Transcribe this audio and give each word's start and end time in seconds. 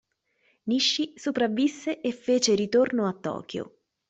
Nishi 0.65 1.13
sopravvisse 1.15 2.01
e 2.01 2.11
fece 2.11 2.55
ritorno 2.55 3.05
a 3.07 3.13
Tokyo. 3.13 3.75